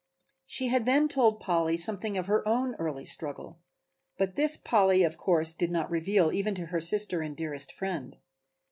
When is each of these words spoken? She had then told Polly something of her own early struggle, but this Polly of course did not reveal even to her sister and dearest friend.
She 0.47 0.69
had 0.69 0.87
then 0.87 1.07
told 1.07 1.39
Polly 1.39 1.77
something 1.77 2.17
of 2.17 2.25
her 2.25 2.41
own 2.47 2.73
early 2.79 3.05
struggle, 3.05 3.61
but 4.17 4.33
this 4.33 4.57
Polly 4.57 5.03
of 5.03 5.15
course 5.15 5.51
did 5.51 5.69
not 5.69 5.91
reveal 5.91 6.31
even 6.33 6.55
to 6.55 6.65
her 6.65 6.81
sister 6.81 7.21
and 7.21 7.37
dearest 7.37 7.71
friend. 7.71 8.17